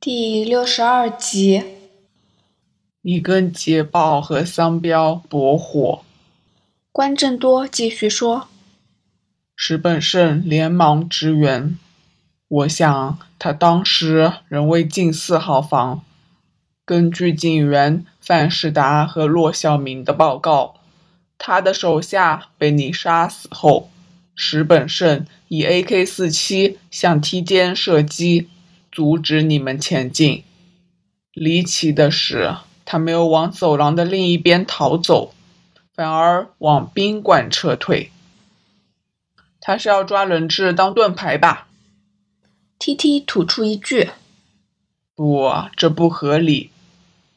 [0.00, 1.64] 第六十二集，
[3.02, 6.04] 你跟捷豹和桑标搏火。
[6.92, 8.46] 关正多继续说
[9.56, 11.76] ：“石本胜连忙支援。
[12.46, 16.04] 我想他当时仍未进四号房。
[16.84, 20.76] 根据警员范世达和骆孝明的报告，
[21.38, 23.90] 他的手下被你杀死后，
[24.36, 28.48] 石本胜以 AK 四七向梯间射击。”
[28.98, 30.42] 阻止你们前进。
[31.32, 35.32] 离奇的是，他没有往走廊的另一边逃走，
[35.94, 38.10] 反而往宾馆撤退。
[39.60, 41.68] 他是要抓人质当盾牌吧
[42.80, 44.10] ？T T 吐出一句
[45.14, 46.70] ：“不，这不合理，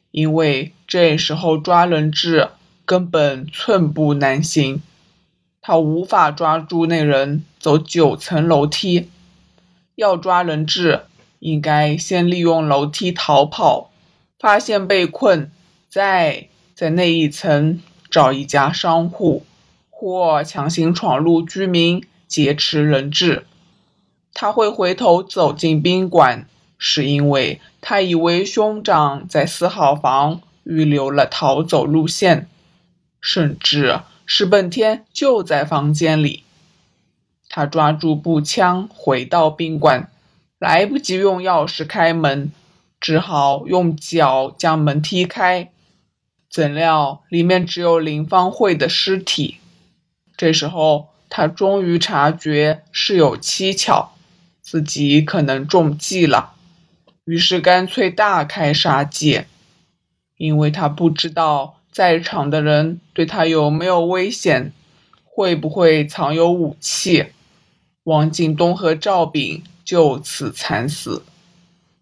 [0.10, 2.50] 因为这时候抓人质
[2.86, 4.82] 根本寸步难行。
[5.62, 9.12] 他无法抓住那人走九层楼梯，
[9.94, 11.02] 要抓人质。”
[11.42, 13.90] 应该先利用楼梯逃跑，
[14.38, 15.52] 发现被困，
[15.90, 19.44] 再在那一层找一家商户，
[19.90, 23.48] 或强行闯入居民劫持人质。
[24.36, 26.46] 他会回头走进宾馆，
[26.78, 32.48] 是因为他以为兄长在四号房预留了逃走路线，
[33.20, 36.44] 甚至石本天就在房间里。
[37.50, 40.12] 他抓住步枪回到宾馆。
[40.62, 42.52] 来不及用钥匙开门，
[43.00, 45.72] 只好用脚将门踢开。
[46.52, 49.58] 怎料里面只有林芳慧的尸体。
[50.38, 54.12] 这时候他终于察觉事有蹊跷，
[54.62, 56.54] 自己可能中计了，
[57.26, 59.48] 于是干脆大开杀戒。
[60.38, 64.72] 因为他不知道在场的人对他有没有危险，
[65.24, 67.26] 会不会藏有武器。
[68.04, 69.64] 王景东和赵炳。
[69.84, 71.24] 就此惨死。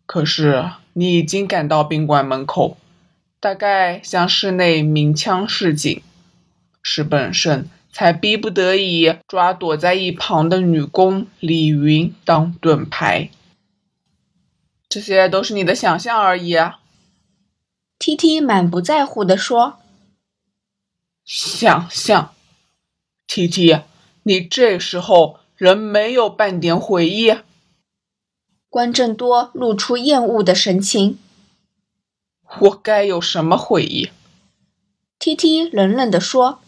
[0.05, 2.77] 可是你已经赶到宾馆门口，
[3.39, 6.03] 大概向室内鸣枪示警，
[6.83, 13.31] 石本胜才逼不得已抓躲在一旁的女工李云当盾牌。
[14.87, 16.55] 这些都是你的想象而已。
[17.97, 19.79] T T 满不在乎地说
[21.25, 22.35] ：“想象
[23.25, 23.79] ，T T，
[24.21, 27.37] 你这时候仍没有半点悔意。”
[28.67, 31.19] 关正多露出厌恶的神情。
[32.61, 34.09] 我该有什么悔意
[35.19, 36.59] ？T T 冷冷地说：“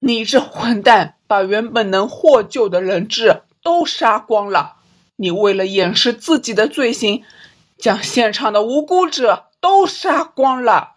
[0.00, 4.76] 你这混蛋，把原本能获救的人质都杀光了。
[5.16, 7.24] 你为了掩饰自己的罪行，
[7.78, 10.94] 将现场的无辜者都杀光了。”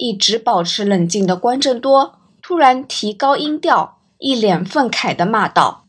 [0.00, 5.86] 一直保持冷静的关正多突然提高音调，一脸愤慨地骂道。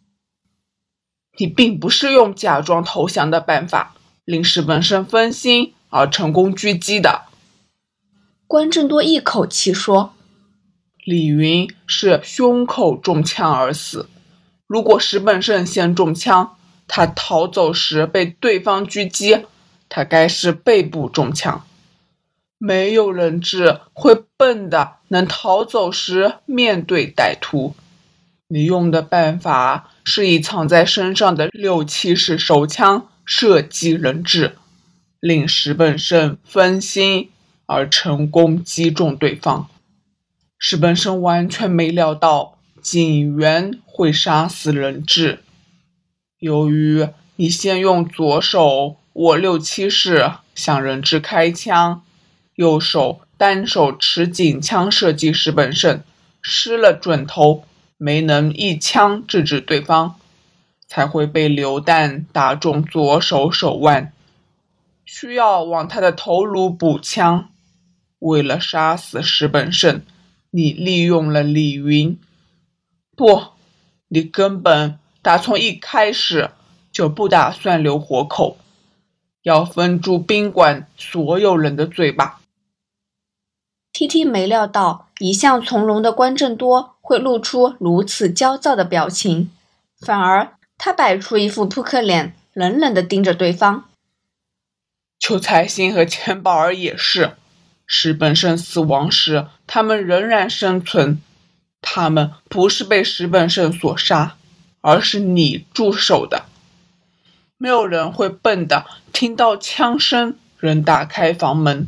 [1.38, 3.96] 你并不是用假装投降的办法
[4.26, 7.24] 令石本胜分心而成功狙击的。
[8.46, 10.14] 关正多一口气说
[11.06, 14.10] ：“李云是胸口中枪而死。
[14.68, 16.58] 如果石本胜先中枪，
[16.88, 19.46] 他逃走时被对方狙击，
[19.88, 21.66] 他该是背部中枪。
[22.58, 27.74] 没有人质会笨的能逃走时面对歹徒。
[28.50, 34.56] 你用的办法。”是以藏在身上的六七式手枪射击人质，
[35.20, 37.30] 令石本胜分心
[37.68, 39.70] 而成功击中对方。
[40.58, 45.44] 石本胜完全没料到警员会杀死人质。
[46.40, 52.02] 由于你先用左手握六七式向人质开枪，
[52.56, 56.02] 右手单手持警枪射击石本胜，
[56.42, 57.66] 失了准头。
[58.02, 60.16] 没能一枪制止对方，
[60.88, 64.14] 才会被榴弹打中左手手腕，
[65.04, 67.50] 需要往他的头颅补枪。
[68.20, 70.02] 为了杀死石本胜，
[70.52, 72.18] 你利用了李云。
[73.18, 73.48] 不，
[74.08, 76.52] 你根本打从一开始
[76.94, 78.58] 就不打算留活口，
[79.44, 82.40] 要封住宾馆所有人的嘴巴。
[83.92, 89.50] T T 没料到，一向从容的关正多会露出如此焦躁的表情，
[90.00, 93.86] 反而他摆出一副扑克脸，冷冷的盯着对方。
[95.18, 97.32] 邱财星和钱宝儿也是，
[97.88, 101.20] 石本胜死亡时，他们仍然生存。
[101.82, 104.36] 他们不是被石本胜所杀，
[104.82, 106.46] 而是你助手的。
[107.58, 111.88] 没有人会笨的，听到枪声人打开房门。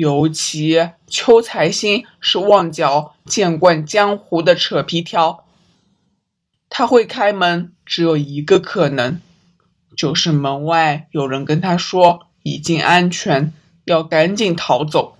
[0.00, 5.44] 尤其邱财星是旺角见惯江湖的扯皮条，
[6.70, 9.20] 他会开门只有一个可能，
[9.94, 13.52] 就是门外有人跟他说已经安全，
[13.84, 15.18] 要赶紧逃走。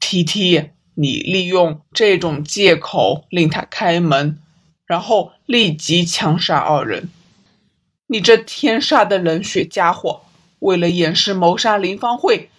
[0.00, 4.40] T T，你利用这种借口令他开门，
[4.84, 7.08] 然后立即枪杀二人。
[8.08, 10.22] 你这天杀的冷血家伙！
[10.58, 12.50] 为了掩饰谋杀林芳慧，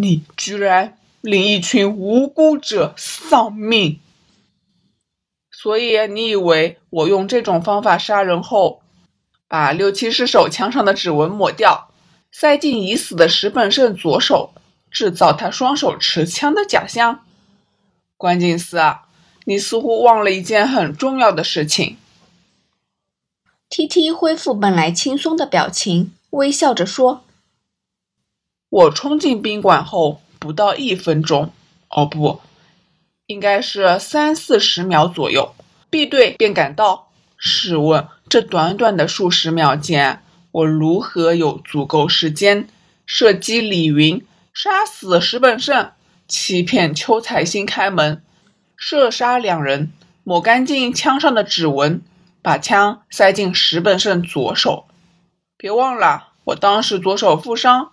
[0.00, 3.98] 你居然令一群无辜者丧命。
[5.50, 8.80] 所以你以为我用这种方法杀人后，
[9.48, 11.90] 把六七尸首枪上的指纹抹掉，
[12.30, 14.52] 塞进已死的石本胜左手，
[14.88, 17.24] 制造他双手持枪的假象？
[18.16, 19.08] 关键是啊，
[19.46, 21.96] 你似乎忘了一件很重要的事情。
[23.68, 27.24] T T 恢复本来轻松的表情，微笑着说
[28.70, 31.52] ：“我冲进宾馆后不到一分钟，
[31.88, 32.40] 哦不。”
[33.26, 35.54] 应该是三四十秒左右
[35.90, 37.08] ，B 队便赶到。
[37.36, 42.68] 试问，这短短的数十秒间，我如何有足够时间
[43.06, 45.92] 射击李云、杀死石本胜、
[46.26, 48.22] 欺骗邱彩星开门、
[48.76, 49.92] 射杀两人、
[50.24, 52.02] 抹干净枪上的指纹、
[52.42, 54.86] 把枪塞进石本胜左手？
[55.56, 57.92] 别忘了，我当时左手负伤，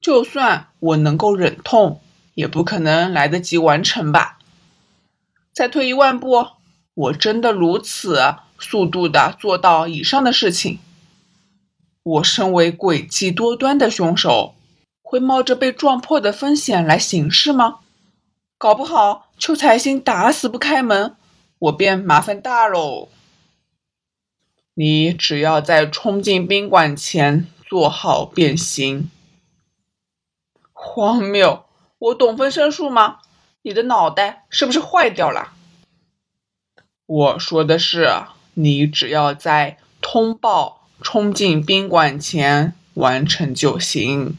[0.00, 2.00] 就算我能够忍痛，
[2.34, 4.38] 也不可能来得及完成吧。
[5.52, 6.46] 再退一万步，
[6.94, 10.78] 我真的如此速度的做到以上的事情？
[12.02, 14.54] 我身为诡计多端的凶手，
[15.02, 17.80] 会冒着被撞破的风险来行事吗？
[18.56, 21.14] 搞不好邱财星打死不开门，
[21.58, 23.08] 我便麻烦大喽。
[24.72, 29.10] 你只要在冲进宾馆前做好变形。
[30.82, 31.66] 荒谬！
[31.98, 33.18] 我懂分身术吗？
[33.60, 35.52] 你的脑袋是不是坏掉了？
[37.04, 38.08] 我说的是，
[38.54, 44.38] 你只要在通报冲进宾馆前完成就行。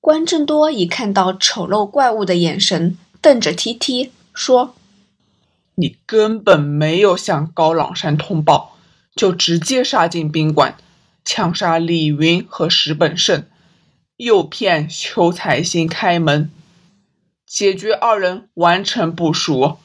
[0.00, 4.74] 关正多以看到丑陋怪物的眼神瞪着 T T 说
[5.76, 8.78] ：“你根本没有向高朗山通报，
[9.14, 10.78] 就直接杀进宾馆，
[11.26, 13.46] 枪杀李云和石本胜，
[14.16, 16.50] 诱骗邱彩星开门。”
[17.46, 19.76] 解决二人完成部署，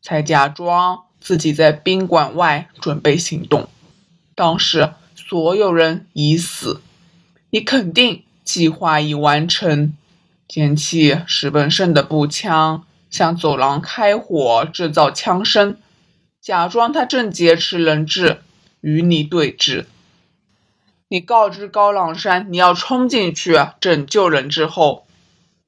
[0.00, 3.68] 才假装自己在宾馆外准备行动。
[4.34, 6.80] 当时所有人已死，
[7.50, 9.94] 你肯定计划已完成。
[10.46, 15.76] 捡起石本胜的步枪，向走廊开火，制造枪声，
[16.40, 18.42] 假装他正劫持人质，
[18.80, 19.86] 与你对峙。
[21.08, 25.06] 你告知高朗山你要冲进去拯救人质后，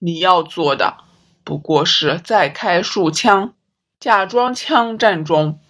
[0.01, 0.99] 你要做的。
[1.45, 3.55] 不过是再开数枪，
[4.01, 5.61] 假装枪战中，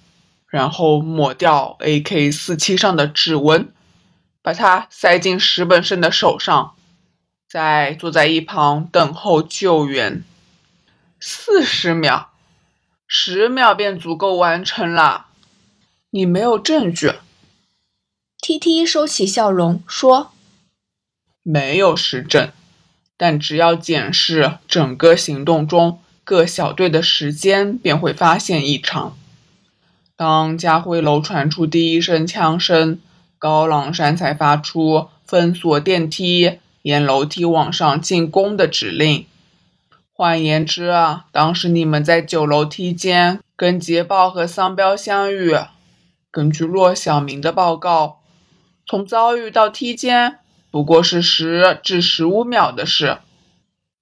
[0.46, 3.72] 然后抹掉 AK 四七上的指纹，
[4.42, 6.74] 把它塞进石本胜的手上，
[7.48, 10.24] 再坐在一旁等候救援。
[11.20, 12.30] 四十秒，
[13.06, 15.26] 十秒便足够完成了。
[16.10, 17.12] 你没有证据。
[18.40, 20.30] T T 收起笑容说
[21.42, 22.50] ：“没有实证。”
[23.20, 29.16] 但只要检视整个行动中各小队的时间，便会发现异常。
[30.14, 33.00] 当家辉楼传出第一声枪声，
[33.38, 39.26] 高朗山才发出封锁电梯、沿楼梯往上进攻的指令。
[40.12, 45.56] 换言之啊，当时你们在九楼梯间跟捷豹和桑彪相遇。
[46.30, 48.17] 根据骆小明的报告，
[48.88, 50.38] 从遭遇到梯间。
[50.70, 53.18] 不过是十至十五秒的事。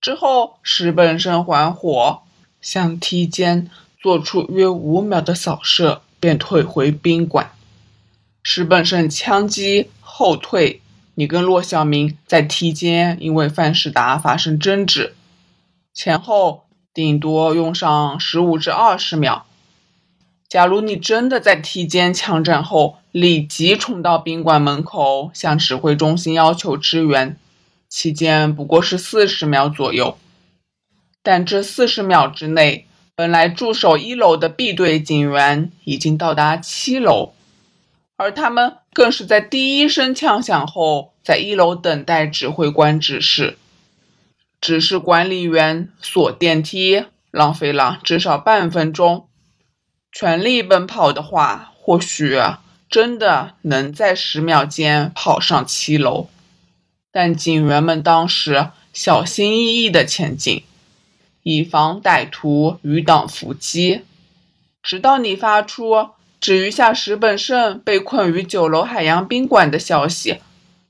[0.00, 2.23] 之后，石本胜还火，
[2.61, 3.69] 向梯间
[4.00, 7.50] 做出约五秒的扫射，便退回宾馆。
[8.45, 10.81] 石本胜枪击后退，
[11.16, 15.16] 你跟骆小明在梯间因为范世达发生争执，
[15.93, 19.45] 前后顶多用上十五至二十秒。
[20.48, 27.36] 假如你真的在梯间枪战后立即冲到宾馆门口向指挥中心要求支援，
[27.88, 30.16] 期间不过是四十秒左右。
[31.22, 32.86] 但这四十秒之内，
[33.16, 37.32] 本来驻守一楼的 B 队警员已经到达七楼，
[38.16, 43.58] 而他们更是在第一声枪响后在一楼等待指挥官指示。
[44.60, 49.26] 指示管理员锁电梯，浪费了至少半分钟。
[50.18, 52.40] 全力奔跑的话，或许
[52.88, 56.30] 真的能在十秒间跑上七楼。
[57.12, 60.62] 但警员们当时小心翼翼地前进，
[61.42, 64.06] 以防歹徒余党伏击。
[64.82, 66.08] 直到你发出
[66.40, 70.38] “只余下石本胜被困于九楼海洋宾馆”的消息，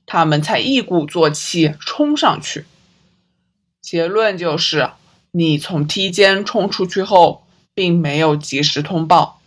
[0.05, 2.63] 他们才一鼓作气冲上去。
[3.81, 4.91] 结论就是，
[5.31, 7.43] 你从梯间冲出去后，
[7.77, 9.39] 并没有及时通报。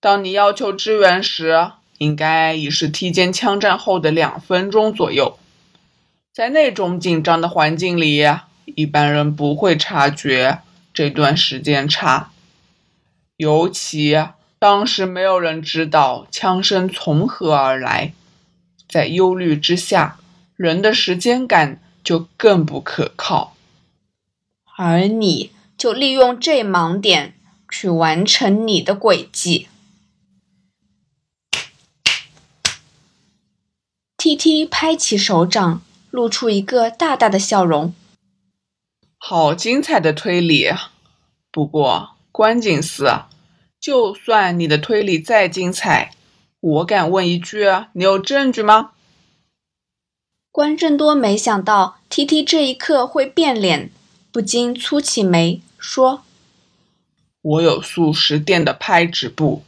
[0.00, 5.38] 当你要求支援时，应该已是梯间枪战后的两分钟左右。
[6.32, 8.26] 在那种紧张的环境里，
[8.64, 10.60] 一般人不会察觉
[10.94, 12.30] 这段时间差，
[13.36, 14.16] 尤其
[14.58, 18.14] 当时没有人知道枪声从何而来。
[18.88, 20.16] 在忧虑之下，
[20.56, 23.54] 人的时间感就更不可靠。
[24.78, 27.34] 而你就利用这盲点
[27.70, 29.68] 去完成你的轨迹。
[34.16, 37.94] T T 拍起手掌，露出一个大大的笑容。
[39.16, 40.70] 好精彩的推理！
[41.50, 43.06] 不过关景司，
[43.80, 46.12] 就算你的推理再精彩。
[46.60, 48.92] 我敢问一句，你有证据吗？
[50.52, 53.90] 关正多没想到 T T 这一刻会变脸，
[54.30, 56.22] 不禁蹙起眉说
[57.42, 59.64] ：“我有素食店的拍纸布，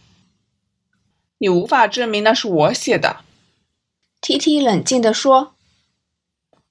[1.38, 3.18] 你无法证明那是我写的。
[4.20, 5.54] ”T T 冷静地说：“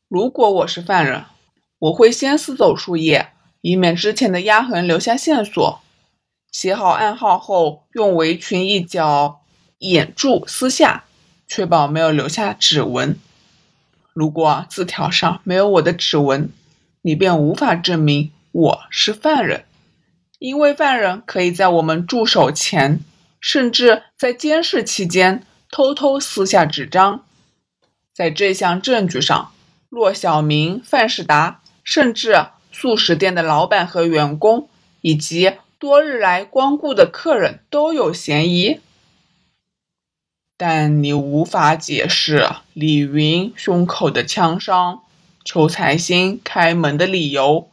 [0.08, 1.26] 如果我是犯人，
[1.80, 3.32] 我会先撕走树叶，
[3.62, 5.82] 以免之前的压痕留下线索。
[6.52, 9.40] 写好暗号后，用围裙一角。”
[9.82, 11.06] 掩住撕下，
[11.48, 13.18] 确保没有留下指纹。
[14.14, 16.52] 如果字条上没有我的指纹，
[17.02, 19.66] 你便无法证明我是犯人，
[20.42, 23.02] 因为犯人可以在我们驻守前，
[23.40, 27.24] 甚至在监视期间偷偷撕下纸张。
[28.12, 29.52] 在这项证据上，
[29.88, 34.68] 骆小明、范世达，甚至素食店的老板和员工，
[35.02, 38.80] 以及多日来光顾的客人都有嫌疑。
[40.58, 45.04] 但你无法解释李云胸口的枪伤、
[45.46, 47.70] 邱财星开门的理由、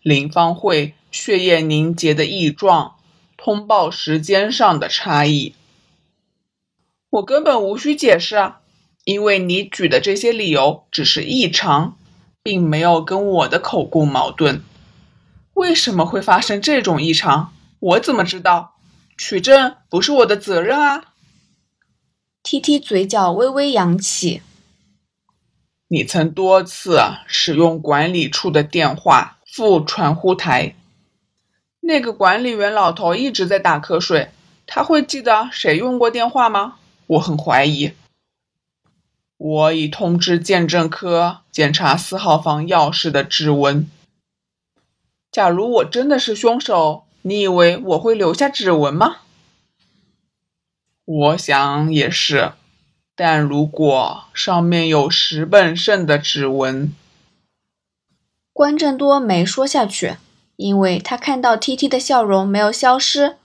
[0.00, 2.96] 林芳慧血液凝结的异状、
[3.38, 5.54] 通报时间上的差异。
[7.08, 8.60] 我根本无需解释啊，
[9.04, 11.96] 因为你举的这些理由只是异常，
[12.42, 14.62] 并没有跟我的口供矛盾。
[15.54, 17.54] 为什么会发生这种异常？
[17.80, 18.76] 我怎么知道？
[19.16, 21.14] 取证不是我的责任啊。
[22.42, 24.42] T T 嘴角微微扬起。
[25.88, 30.75] 你曾多次使用管理处的电话副传呼台，
[31.86, 34.30] 那个管理员老头一直在打瞌睡，
[34.66, 36.78] 他会记得谁用过电话吗？
[37.06, 37.92] 我很怀疑。
[39.36, 43.88] 我已通知鉴证科检查四号房钥匙的指纹。
[45.30, 49.18] 假如我真的是凶手，你以为我会留下指纹吗？
[51.04, 52.54] 我想也是，
[53.14, 56.92] 但如果上面有石本胜的指纹，
[58.52, 60.16] 关正多没说下去，
[60.56, 63.36] 因为他看到 T T 的笑容没有消失，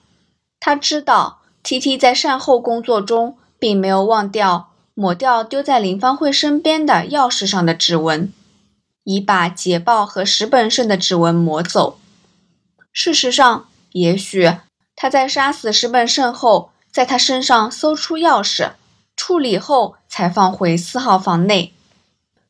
[0.60, 8.34] 他知道 T T 在善后工作中并没有忘掉抹掉丢在林芳慧身边的钥匙上的指纹，
[9.03, 11.98] 已把捷报和石本胜的指纹抹走。
[12.91, 14.51] 事实上，也许
[14.96, 16.72] 他在杀死石本胜后。
[16.91, 18.72] 在他身上搜出钥匙，
[19.15, 21.72] 处理后才放回四号房内。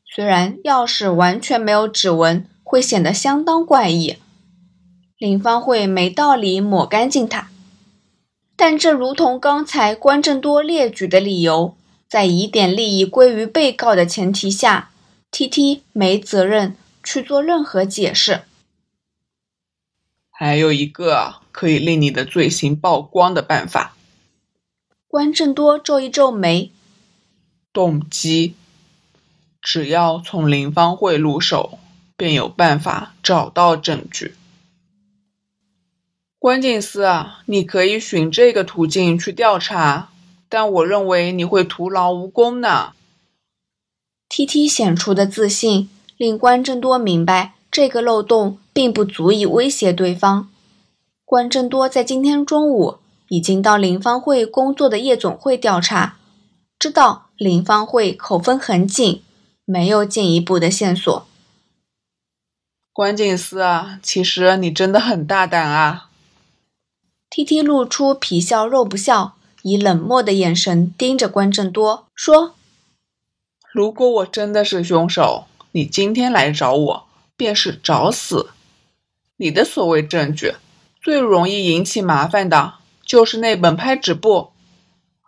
[0.04, 4.16] 虽然钥匙完全没有指纹，会显得相当怪异。
[5.22, 7.48] 林芳慧没道理抹干净它，
[8.56, 11.76] 但这如同刚才关正多列举的理由，
[12.08, 14.90] 在疑点利益归于被告的前提下
[15.30, 16.74] ，T T 没责任
[17.04, 18.42] 去做任何解释。
[20.28, 23.94] 还有一个可以令你的罪行曝光的办法。
[25.06, 26.72] 关正多皱一皱眉，
[27.72, 28.56] 动机，
[29.60, 31.78] 只要从林芳慧入手，
[32.16, 34.34] 便有办法找到证据。
[36.42, 40.08] 关键是啊，你可以循这个途径去调查，
[40.48, 42.94] 但我认为你会徒劳无功呢。
[44.28, 50.50] T T 显出的自信，令关正多明白这个漏洞并不足以威胁对方。
[51.24, 52.96] 关正多在今天中午。
[53.28, 56.16] 已经到林芳会工作的夜总会调查，
[56.78, 59.22] 知道林芳会口风很紧，
[59.64, 61.24] 没有进一步的线索。
[62.92, 66.10] 关键是啊，其实你真的很大胆啊
[67.34, 72.54] ！T T 露出皮笑肉不笑，以冷漠的眼神盯着关正多，说
[73.72, 78.50] ：“如果我真的是凶手，你今天来找我便是找死。
[79.38, 80.56] 你的所谓证据，
[81.02, 82.74] 最容易引起麻烦的。”
[83.06, 84.50] 就是那本拍纸簿，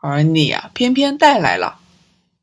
[0.03, 1.79] 而你啊，偏偏带来了。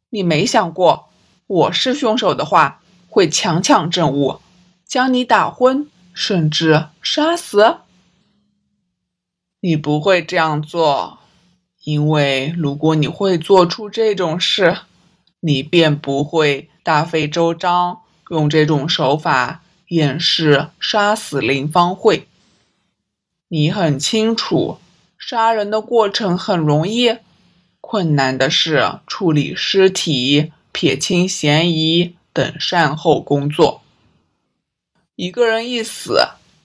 [0.10, 1.10] 你没想过，
[1.46, 4.40] 我是凶手的话，会强抢证物，
[4.88, 7.78] 将你打昏，甚至杀死。
[9.64, 11.20] 你不会这样做，
[11.84, 14.80] 因为如果你会做出这种事，
[15.40, 18.00] 你便不会大费周章
[18.32, 22.28] 用这种手法掩饰杀死林芳慧。
[23.50, 24.80] 你很清楚，
[25.20, 27.18] 杀人的过程很容易，
[27.80, 33.84] 困难的是处理尸体、撇清嫌疑等善后工作。
[35.16, 36.20] 一个人一死，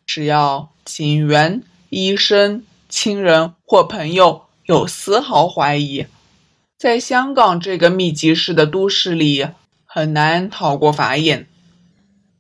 [0.07, 6.07] 只要警员、医生、亲人或朋友有丝毫怀疑，
[6.79, 9.49] 在香港这个密集式的都市里，
[9.85, 11.49] 很难逃过法眼。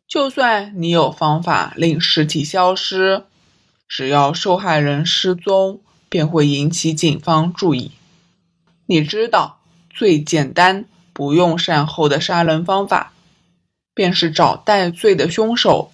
[0.06, 3.24] 就算你有方法令尸体消失。
[3.88, 7.92] 只要受害人失踪，便会引起警方注意。
[8.86, 9.60] 你知道，
[9.90, 13.12] 最简单、不用善后的杀人方法，
[13.94, 15.92] 便是找戴罪的凶手。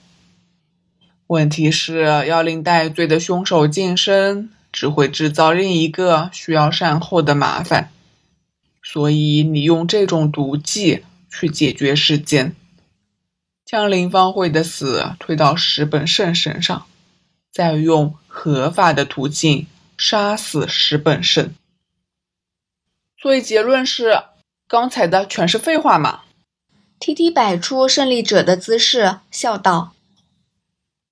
[1.33, 7.91] 问题是要令戴罪的凶手晋升，只会制造另一个需要善后的麻烦。
[8.83, 12.55] 所以，你用这种毒计去解决事件，
[13.65, 16.87] 将林芳慧的死推到石本胜身上。
[17.51, 19.67] 再用合法的途径
[19.99, 21.55] 杀死石本胜，
[23.21, 24.23] 所以结论是
[24.67, 26.21] 刚才的全是废话嘛
[26.99, 29.93] ？T T 摆出胜利者的姿势，笑道：“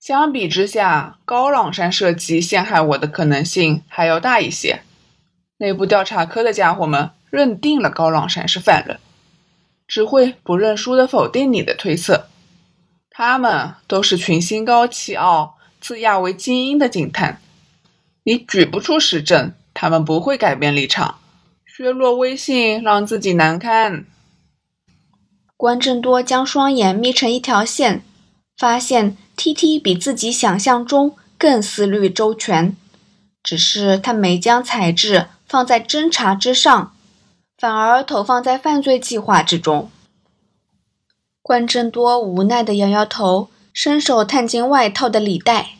[0.00, 4.80] 相比之下，高朗山设计陷害我的可能性还要大一些。
[5.58, 8.98] 内部调查科的家伙们认定了高朗山是犯人，
[9.86, 12.28] 只会不认输的否定你的推测。
[13.10, 17.40] 他们都是群心高气傲。”自亚为精英的警探，
[18.24, 21.18] 你举不出实证，他们不会改变立场，
[21.64, 24.04] 削弱威信，让自己难堪。
[25.56, 28.02] 关正多将双眼眯成一条线，
[28.58, 32.76] 发现 T T 比自己想象中更思虑周全，
[33.42, 36.94] 只是他没将才智放在侦查之上，
[37.56, 39.90] 反而投放在犯罪计划之中。
[41.40, 43.48] 关正多无奈地摇摇头。
[43.72, 45.70] 伸手探进外套的里袋，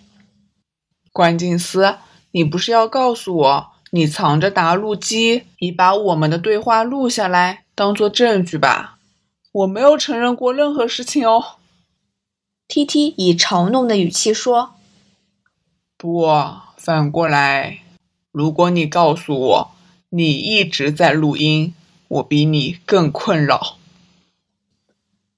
[1.12, 1.96] 关静思，
[2.31, 8.96] 你不是要告诉我，你藏着答录机，已把我们的对话录下来，当做证据吧？
[9.53, 11.57] 我没有承认过任何事情哦。
[12.70, 14.74] T T 以嘲弄的语气说
[15.98, 16.28] ：“不，
[16.76, 17.80] 反过来，
[18.30, 19.70] 如果你告诉我
[20.11, 21.74] 你一直在录音，
[22.06, 23.76] 我比你更困扰。”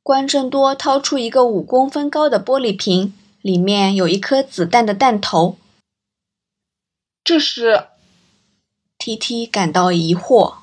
[0.04, 5.56] 关正多掏出一个五公分高的玻璃瓶，里面有一颗子弹的弹头。
[7.24, 7.86] 这是
[8.98, 10.56] ，T T 感到疑惑。